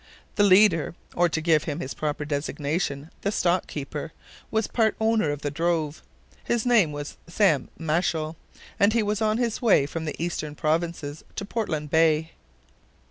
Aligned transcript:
The 0.33 0.41
leader, 0.43 0.95
or 1.13 1.29
to 1.29 1.39
give 1.41 1.65
him 1.65 1.79
his 1.79 1.93
proper 1.93 2.25
designation, 2.25 3.11
the 3.21 3.31
stock 3.31 3.67
keeper, 3.67 4.13
was 4.49 4.65
part 4.65 4.95
owner 4.99 5.29
of 5.29 5.43
the 5.43 5.51
drove. 5.51 6.01
His 6.43 6.65
name 6.65 6.91
was 6.91 7.17
Sam 7.27 7.69
Machell, 7.77 8.35
and 8.79 8.93
he 8.93 9.03
was 9.03 9.21
on 9.21 9.37
his 9.37 9.61
way 9.61 9.85
from 9.85 10.05
the 10.05 10.15
eastern 10.19 10.55
provinces 10.55 11.23
to 11.35 11.45
Portland 11.45 11.91
Bay. 11.91 12.31